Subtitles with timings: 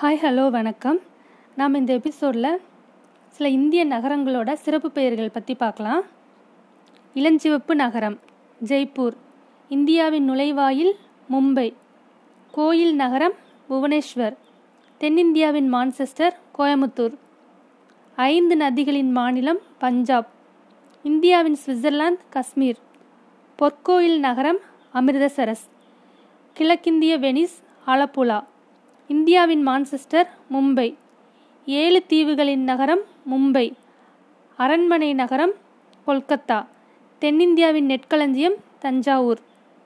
[0.00, 0.98] Hi hello வணக்கம்.
[1.56, 2.60] நாம் இந்த எபிசோடில்
[3.28, 6.02] சில இந்திய நகரங்களோட சிறப்பு பெயர்கள் பற்றி பார்க்கலாம்.
[7.14, 8.18] இளஞ்சிவப்பு நகரம்
[8.64, 9.14] ஜெய்ப்பூர்
[9.68, 10.92] இந்தியாவின் நுழைவாயில்
[11.30, 11.74] மும்பை
[12.50, 13.32] கோயில் நகரம்
[13.68, 14.36] புவனேஸ்வர்
[15.00, 17.14] தென்னிந்தியாவின் மான்செஸ்டர் கோயமுத்தூர்
[18.16, 20.28] ஐந்து நதிகளின் மாநிலம் பஞ்சாப்
[21.02, 22.82] இந்தியாவின் சுவிட்சர்லாந்து காஷ்மீர்
[23.58, 24.60] பொற்கோயில் நகரம்
[24.94, 25.64] அமிர்தசரஸ்
[26.52, 27.56] கிழக்கிந்திய வெனிஸ்
[27.86, 28.44] ஆலப்புழா.
[29.08, 30.94] இந்தியாவின் மான்செஸ்டர் மும்பை.
[31.66, 33.72] ஏழு தீவுகளின் நகரம் மும்பை.
[34.56, 35.52] அரண்மனை நகரம்
[36.06, 36.66] கொல்கத்தா.
[37.20, 39.40] தென்னிந்தியாவின் நெற்களஞ்சியம் தஞ்சாவூர்.